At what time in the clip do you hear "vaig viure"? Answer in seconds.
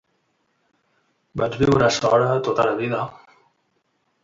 1.41-1.91